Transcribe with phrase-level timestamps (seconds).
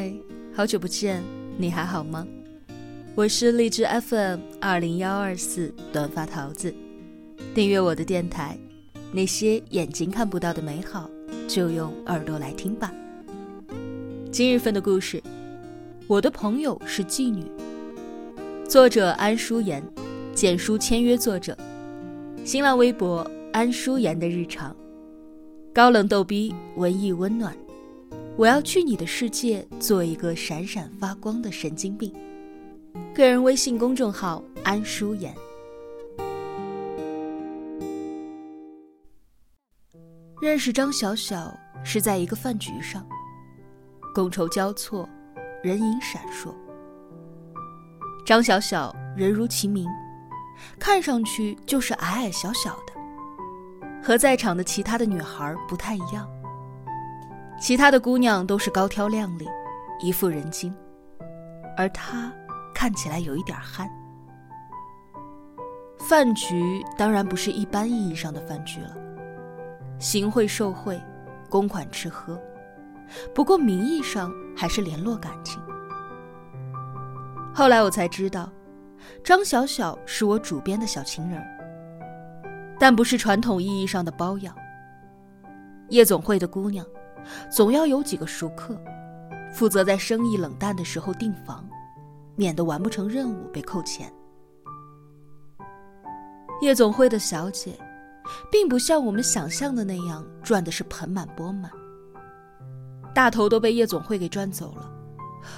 [0.00, 0.10] 嗨，
[0.54, 1.22] 好久不见，
[1.58, 2.26] 你还好吗？
[3.14, 6.74] 我是荔枝 FM 二零幺二四短发桃子，
[7.54, 8.58] 订阅我的电台，
[9.12, 11.10] 那些眼睛看不到的美好，
[11.46, 12.90] 就用耳朵来听吧。
[14.32, 15.22] 今日份的故事，
[16.06, 17.44] 我的朋友是妓女，
[18.66, 19.84] 作者安淑妍，
[20.32, 21.54] 简书签约作者，
[22.42, 24.74] 新浪微博安淑妍的日常，
[25.74, 27.54] 高冷逗逼，文艺温暖。
[28.36, 32.12] 我要去你的世界，做一个闪闪发光的神经病。
[33.14, 35.34] 个人微信公众号安舒妍。
[40.40, 41.54] 认识张小小
[41.84, 43.06] 是在一个饭局上，
[44.14, 45.06] 觥筹交错，
[45.62, 46.54] 人影闪烁。
[48.24, 49.86] 张小小人如其名，
[50.78, 56.26] 看上去就是矮矮小小的，和在场的其他的女孩不太一样。
[57.60, 59.46] 其他的姑娘都是高挑靓丽，
[60.00, 60.74] 一副人精，
[61.76, 62.32] 而她
[62.74, 63.86] 看起来有一点憨。
[65.98, 68.96] 饭局当然不是一般意义上的饭局了，
[69.98, 70.98] 行贿受贿，
[71.50, 72.40] 公款吃喝，
[73.34, 75.62] 不过名义上还是联络感情。
[77.52, 78.50] 后来我才知道，
[79.22, 81.44] 张小小是我主编的小情人，
[82.78, 84.56] 但不是传统意义上的包养。
[85.90, 86.86] 夜总会的姑娘。
[87.50, 88.76] 总要有几个熟客，
[89.52, 91.68] 负责在生意冷淡的时候订房，
[92.36, 94.12] 免得完不成任务被扣钱。
[96.60, 97.78] 夜总会的小姐，
[98.50, 101.70] 并不像我们想象的那样赚的是盆满钵满，
[103.14, 104.92] 大头都被夜总会给赚走了，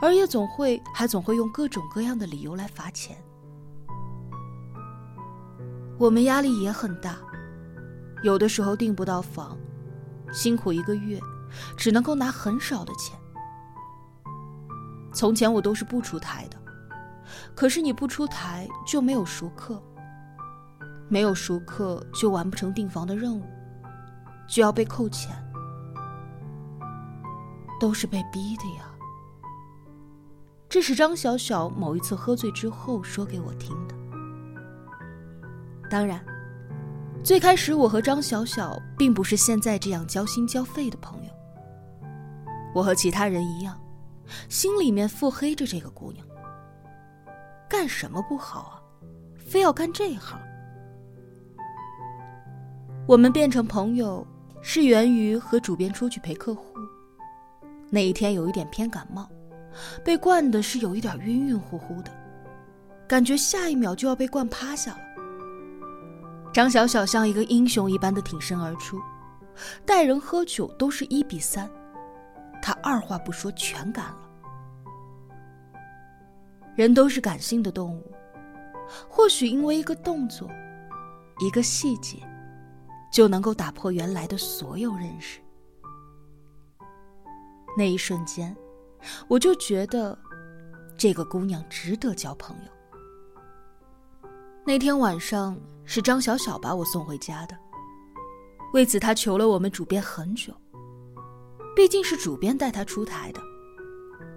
[0.00, 3.16] 而夜总会还总会用各种各样的理由来罚钱。
[5.98, 7.18] 我们压力也很大，
[8.22, 9.58] 有的时候订不到房，
[10.32, 11.20] 辛苦一个月。
[11.76, 13.18] 只能够拿很少的钱。
[15.12, 16.56] 从前我都是不出台的，
[17.54, 19.80] 可是你不出台就没有熟客，
[21.08, 23.44] 没有熟客就完不成订房的任务，
[24.48, 25.32] 就要被扣钱，
[27.80, 28.90] 都是被逼的呀。
[30.68, 33.94] 这是张小小某一次喝醉之后说给我听的。
[35.88, 36.20] 当然，
[37.22, 41.33] 最开始我和张小小并不是现在这样交心交肺的朋友。
[42.74, 43.80] 我和其他人一样，
[44.48, 46.26] 心里面腹黑着这个姑娘。
[47.68, 48.74] 干什么不好啊？
[49.38, 50.38] 非要干这行？
[53.06, 54.26] 我们变成朋友，
[54.60, 56.74] 是源于和主编出去陪客户。
[57.90, 59.28] 那一天有一点偏感冒，
[60.04, 62.10] 被灌的是有一点晕晕乎乎的，
[63.06, 64.98] 感觉下一秒就要被灌趴下了。
[66.52, 69.00] 张小小像一个英雄一般的挺身而出，
[69.86, 71.70] 带人喝酒都是一比三。
[72.64, 74.30] 他二话不说，全干了。
[76.74, 78.10] 人都是感性的动物，
[79.06, 80.50] 或许因为一个动作，
[81.40, 82.16] 一个细节，
[83.12, 85.40] 就能够打破原来的所有认识。
[87.76, 88.56] 那一瞬间，
[89.28, 90.18] 我就觉得
[90.96, 94.30] 这个姑娘值得交朋友。
[94.64, 95.54] 那天晚上
[95.84, 97.54] 是张小小把我送回家的，
[98.72, 100.50] 为此她求了我们主编很久。
[101.74, 103.40] 毕竟是主编带他出台的，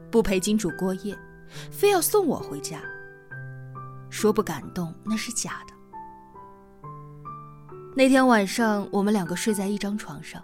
[0.09, 1.18] 不陪金主过夜，
[1.72, 2.81] 非要送我回家。
[4.09, 5.74] 说不感动那是假的。
[7.96, 10.42] 那天晚上，我们两个睡在一张床上，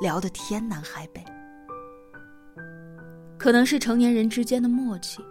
[0.00, 1.24] 聊得天南海北。
[3.38, 5.24] 可能是成年人之间的默契，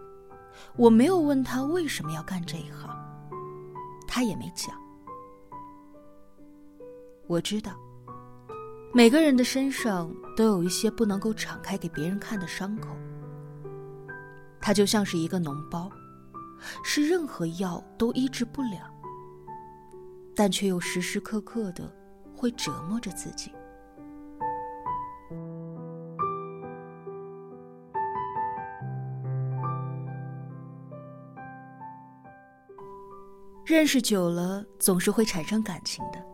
[0.75, 2.89] 我没有问他为什么要干这一行，
[4.07, 4.75] 他也没讲。
[7.28, 7.72] 我知道。
[8.95, 12.89] 每个人的身上都有一些不能够敞开给别人看的伤口，
[14.61, 15.89] 它就像是一个脓包，
[16.83, 18.93] 是任何药都医治不了，
[20.35, 21.91] 但却又时时刻刻的
[22.35, 23.51] 会折磨着自己。
[33.65, 36.32] 认识久了，总是会产生感情的。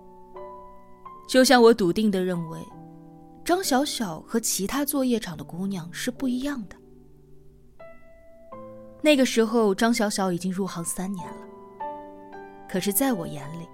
[1.30, 2.60] 就像我笃定的认为，
[3.46, 6.76] 张小小和其他做夜场的姑娘是不一样的。
[9.00, 11.48] 那个时候，张小小已经入行三年了，
[12.68, 13.70] 可是在我眼里，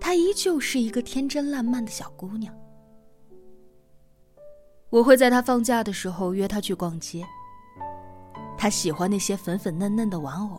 [0.00, 2.54] 她依旧是一个天真烂漫的小姑娘。
[4.88, 7.22] 我会在她放假的时候约她去逛街。
[8.56, 10.58] 她喜欢那些粉粉嫩嫩的玩偶，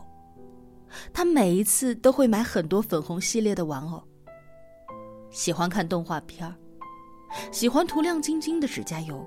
[1.12, 4.04] 她每一次都会买很多粉红系列的玩偶。
[5.32, 6.56] 喜欢看动画片儿，
[7.52, 9.26] 喜欢涂亮晶晶的指甲油。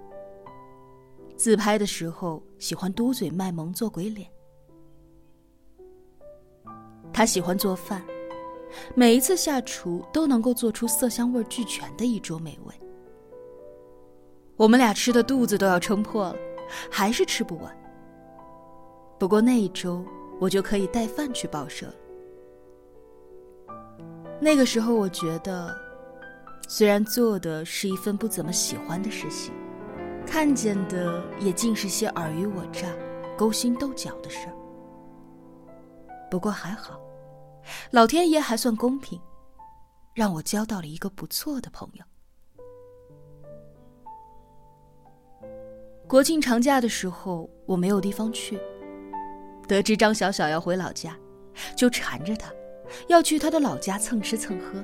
[1.36, 4.28] 自拍的时候喜欢嘟嘴卖萌做鬼脸。
[7.12, 8.02] 他喜欢做饭，
[8.94, 12.74] 每一次下厨都能够做出色香味俱全的一桌美味。
[14.56, 16.36] 我们俩吃的肚子都要撑破了，
[16.90, 17.76] 还是吃不完。
[19.18, 20.04] 不过那一周
[20.40, 21.92] 我就可以带饭去报社。
[24.40, 25.76] 那个时候我觉得，
[26.74, 29.52] 虽然做的是一份不怎么喜欢的事情，
[30.26, 32.88] 看见的也尽是些尔虞我诈、
[33.36, 34.54] 勾心斗角的事儿。
[36.30, 36.98] 不过还好，
[37.90, 39.20] 老天爷还算公平，
[40.14, 42.04] 让我交到了一个不错的朋友。
[46.08, 48.58] 国庆长假的时候，我没有地方去。
[49.68, 51.14] 得知张小小要回老家，
[51.76, 52.50] 就缠着他，
[53.08, 54.82] 要去他的老家蹭吃蹭喝。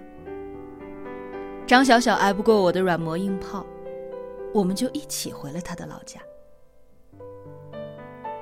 [1.69, 3.63] 张小小挨不过我的软磨硬泡，
[4.55, 6.19] 我们就一起回了他的老家。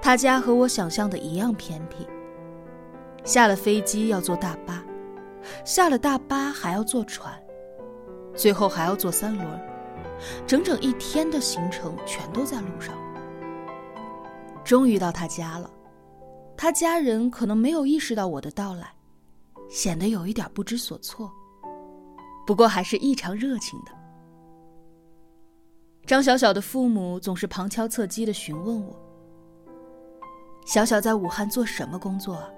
[0.01, 2.07] 他家和我想象的一样偏僻。
[3.25, 4.85] 下了飞机要坐大巴，
[5.65, 7.37] 下了大巴还要坐船，
[8.37, 9.61] 最后还要坐三轮，
[10.47, 12.95] 整整一天的行程全都在路上。
[14.63, 15.69] 终于到他家了，
[16.57, 18.95] 他家人可能没有意识到我的到来，
[19.69, 21.29] 显得有一点不知所措，
[22.47, 23.93] 不过还是异常热情的。
[26.07, 28.97] 张小小的父母总是旁敲侧击的询问我
[30.65, 32.49] ：“小小在武汉做什么工作啊？”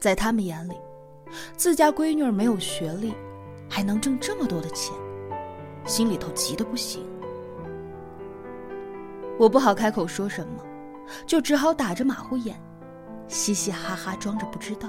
[0.00, 0.74] 在他们眼里，
[1.54, 3.14] 自家闺女没有学历，
[3.68, 4.96] 还能挣这么多的钱，
[5.84, 7.06] 心里头急得不行。
[9.38, 10.64] 我不好开口说什么，
[11.26, 12.58] 就只好打着马虎眼，
[13.28, 14.88] 嘻嘻哈哈装着不知道。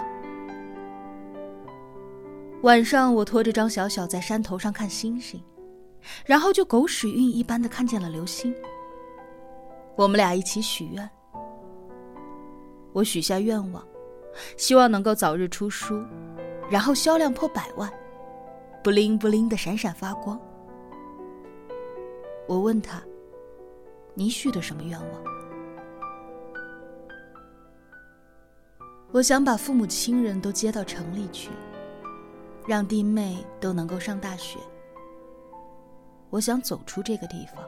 [2.63, 5.43] 晚上，我拖着张小小在山头上看星星，
[6.25, 8.55] 然后就狗屎运一般的看见了流星。
[9.97, 11.09] 我们俩一起许愿，
[12.93, 13.85] 我许下愿望。
[14.57, 16.01] 希望能够早日出书，
[16.71, 17.91] 然后销量破百万，
[18.81, 20.39] 不灵不灵的闪闪发光。
[22.47, 23.03] 我问他
[24.15, 25.23] ：“你许的什么愿望？”
[29.11, 31.51] 我想把父母亲人都接到城里去，
[32.65, 34.57] 让弟妹都能够上大学。
[36.29, 37.63] 我想走出这个地方，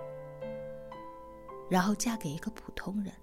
[1.70, 3.14] 然后嫁给一个普通人。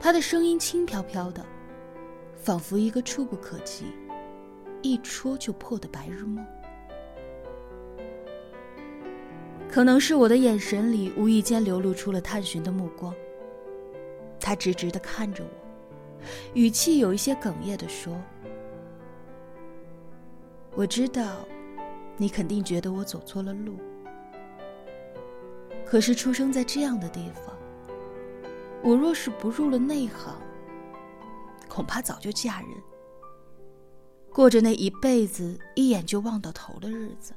[0.00, 1.44] 他的声音轻飘飘的，
[2.36, 3.86] 仿佛一个触不可及、
[4.82, 6.44] 一戳就破的白日梦。
[9.68, 13.14] 可能是我的眼神里无意间流露出了探寻的目光。
[14.40, 15.50] 他直直的看着我，
[16.54, 18.16] 语气有一些哽咽的说
[20.76, 21.48] ：“我知道，
[22.16, 23.76] 你肯定觉得我走错了路。
[25.86, 27.44] 可是出生在这样的地方。”
[28.84, 30.36] 我若是不入了内行，
[31.68, 32.68] 恐怕早就嫁人，
[34.32, 37.34] 过着那一辈子一眼就望到头的日子。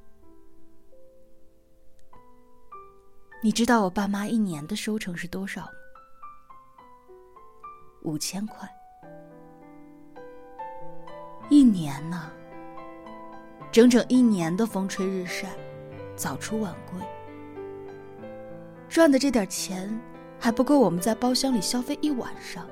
[3.42, 5.70] 你知道我爸妈一年的收成是多少吗？
[8.04, 8.70] 五千块。
[11.50, 12.30] 一年呢，
[13.72, 15.48] 整整一年的风吹日晒，
[16.16, 17.00] 早出晚归，
[18.88, 20.00] 赚的这点钱。
[20.42, 22.66] 还不够我们在包厢里消费一晚上。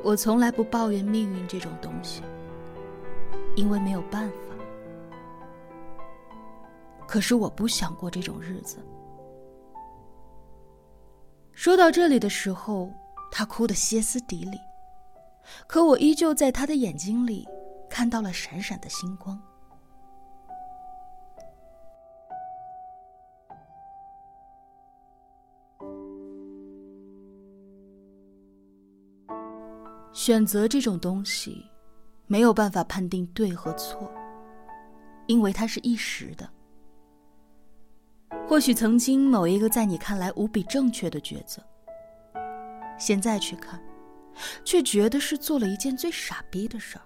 [0.00, 2.22] 我从来不抱怨命运这种东西，
[3.56, 4.36] 因为没有办法。
[7.04, 8.78] 可是我不想过这种日子。
[11.52, 12.88] 说到这里的时候，
[13.32, 14.56] 他哭得歇斯底里，
[15.66, 17.44] 可我依旧在他的眼睛里
[17.90, 19.38] 看到了闪闪的星光。
[30.12, 31.64] 选择这种东西，
[32.26, 34.10] 没有办法判定对和错，
[35.26, 36.48] 因为它是一时的。
[38.46, 41.62] 或许曾经某一个在你看来无比正确的抉择，
[42.98, 43.80] 现在去看，
[44.64, 47.04] 却觉得是做了一件最傻逼的事儿。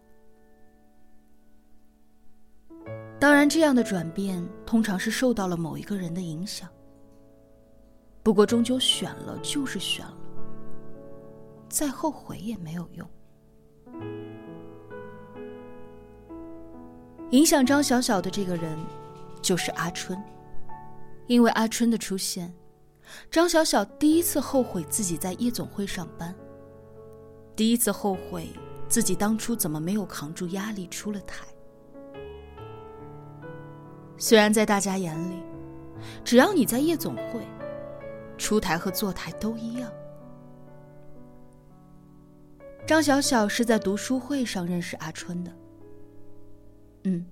[3.19, 6.69] 当然，这样的转变通常是受到了某一个人的影响。
[8.23, 10.17] 不过，终究选了就是选了。
[11.69, 13.09] 再后悔也没有用。
[17.31, 18.79] 影响张小小的这个人，
[19.41, 20.21] 就是阿春。
[21.27, 22.55] 因为阿春的出现，
[23.31, 26.35] 张小小第一次后悔自己在夜总会上班，
[27.57, 28.51] 第一次后悔
[28.89, 31.47] 自己当初怎么没有扛住压力出了台。
[34.25, 35.43] 虽然在大家眼里，
[36.25, 37.47] 只要你在夜总会，
[38.39, 39.93] 出台和坐台都一样。
[42.87, 45.53] 张小小是在读书会上认识阿春的。
[47.03, 47.23] 嗯，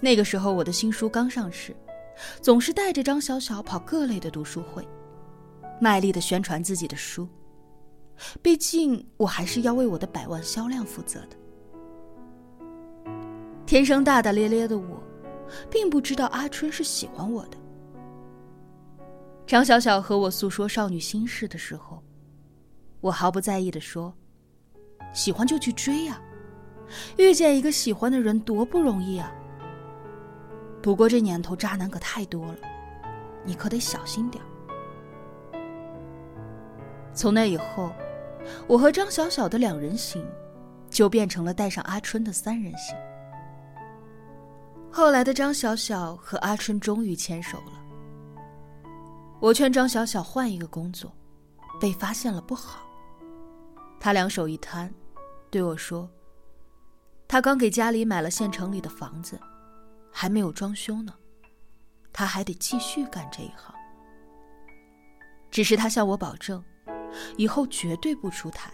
[0.00, 1.76] 那个时候我的新书刚上市，
[2.40, 4.88] 总是带着张小小跑各类的读书会，
[5.82, 7.28] 卖力的宣传自己的书。
[8.40, 11.36] 毕竟我还是要为我的百万销量负责的。
[13.66, 15.02] 天生大大咧咧的我，
[15.70, 17.56] 并不知道阿春是喜欢我的。
[19.46, 22.02] 张小小和我诉说少女心事的时候，
[23.00, 24.14] 我毫不在意的说。
[25.12, 26.20] 喜欢就去追呀，
[27.16, 29.32] 遇见一个喜欢的人多不容易啊。
[30.80, 32.58] 不过这年头渣男可太多了，
[33.44, 34.42] 你可得小心点
[37.12, 37.90] 从那以后，
[38.68, 40.24] 我和张小小的两人行，
[40.88, 42.96] 就变成了带上阿春的三人行。
[44.92, 47.72] 后来的张小小和阿春终于牵手了。
[49.40, 51.12] 我劝张小小换一个工作，
[51.80, 52.80] 被发现了不好。
[53.98, 54.92] 他两手一摊。
[55.50, 56.08] 对我说
[57.26, 59.36] ：“他刚给家里买了县城里的房子，
[60.12, 61.12] 还没有装修呢，
[62.12, 63.74] 他还得继续干这一行。
[65.50, 66.62] 只是他向我保证，
[67.36, 68.70] 以后绝对不出台。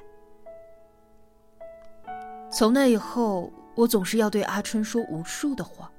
[2.53, 5.91] 从那以后，我总是要对阿春说无数的谎。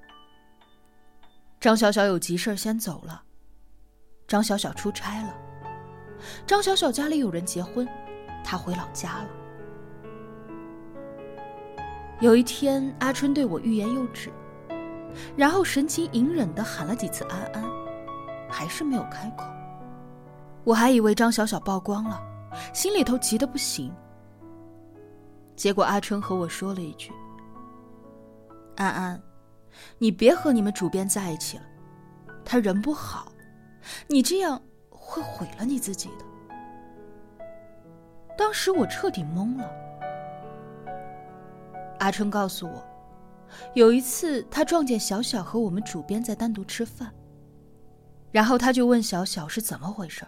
[1.68, 3.22] 张小小有急事先走了，
[4.26, 5.36] 张小小出差了，
[6.46, 7.86] 张小小家里有人结婚，
[8.42, 9.28] 他回老家了。”
[12.24, 14.32] 有一天，阿春对我欲言又止，
[15.36, 17.70] 然后神情隐忍的喊了几次“安安”，
[18.50, 19.44] 还是没有开口。
[20.64, 22.24] 我还以为张小小曝光了，
[22.74, 23.94] 心里头急得不行。
[25.58, 27.12] 结果阿春和我说了一句
[28.78, 29.22] ：“安安，
[29.98, 31.63] 你别和你们主编在一起了，
[32.46, 33.31] 他人不好，
[34.07, 36.25] 你这样会毁了你自己的。”
[38.38, 39.69] 当时我彻底懵了。
[42.00, 42.86] 阿春告诉我，
[43.74, 47.12] 有一次他撞见小小和我们主编在单独吃饭，
[48.31, 50.24] 然后他就问小小是怎么回事。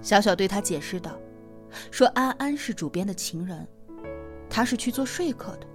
[0.00, 1.18] 小小对他解释道
[1.90, 3.66] ：“说安安是主编的情人，
[4.48, 5.66] 他是去做说客的，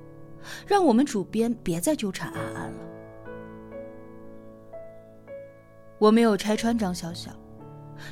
[0.68, 2.80] 让我们主编别再纠缠安安了。”
[6.00, 7.32] 我没有拆穿张小小，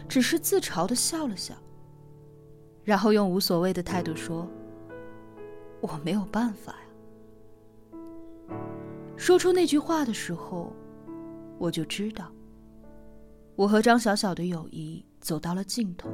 [0.07, 1.55] 只是自嘲的笑了笑，
[2.83, 4.47] 然后用无所谓的态度说。
[5.81, 7.97] 我没有办法呀。
[9.15, 10.73] 说出那句话的时候，
[11.57, 12.29] 我就知道，
[13.55, 16.09] 我和张小小的友谊走到了尽头。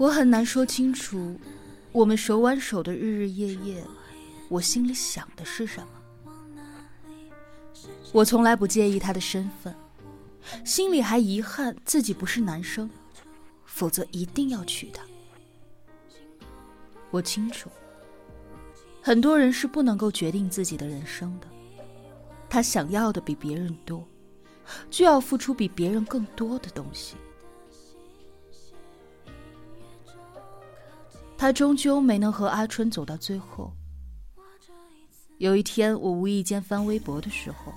[0.00, 1.38] 我很难说清楚，
[1.92, 3.84] 我们手挽手的日日夜夜，
[4.48, 6.32] 我心里想的是什么。
[8.10, 9.76] 我从来不介意他的身份，
[10.64, 12.88] 心里还遗憾自己不是男生。
[13.66, 15.02] 否则一定要娶她。
[17.10, 17.70] 我清楚，
[19.02, 21.46] 很多人是不能够决定自己的人生的。
[22.48, 24.06] 他想要的比别人多，
[24.90, 27.16] 就要付出比别人更多的东西。
[31.40, 33.72] 他终究没能和阿春走到最后。
[35.38, 37.72] 有一天，我无意间翻微博的时候，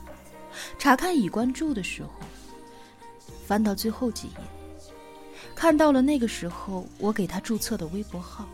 [0.78, 2.10] 查看已关注的时候，
[3.48, 4.34] 翻到最后几页。
[5.56, 8.46] 看到了那个时候我给他注册的微博号，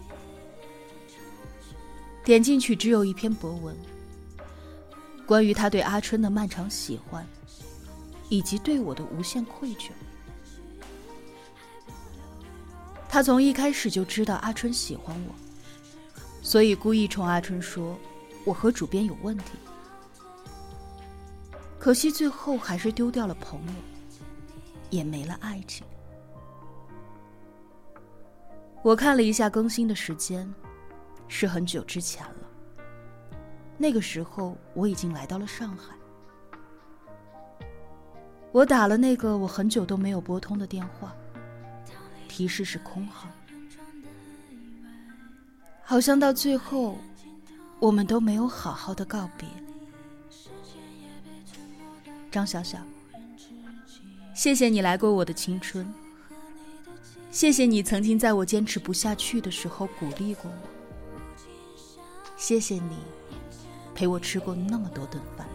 [2.23, 3.75] 点进去只有一篇博文，
[5.25, 7.25] 关于他对阿春的漫长喜欢，
[8.29, 9.89] 以及对我的无限愧疚。
[13.11, 15.33] 他从一开始就知道阿春喜欢我，
[16.43, 17.97] 所以故意冲阿春说
[18.45, 19.57] 我和主编有问题。
[21.79, 23.73] 可惜最后还是丢掉了朋友，
[24.91, 25.85] 也没了爱情。
[28.83, 30.47] 我看了一下更新的时间，
[31.27, 32.93] 是很久之前了。
[33.75, 35.95] 那个时候我已经来到了上海。
[38.51, 41.15] 我打了那个我很久都没有拨通的电话，
[42.29, 43.27] 提示是空号。
[45.83, 46.97] 好像到最后，
[47.79, 49.49] 我们都没有好好的告别。
[52.31, 52.77] 张小小，
[54.35, 55.91] 谢谢你来过我的青春。
[57.31, 60.69] 谢谢你曾经在我坚持不下去的时候鼓励过我。
[62.37, 62.97] 谢谢你
[63.93, 65.45] 陪我吃过那么多顿饭。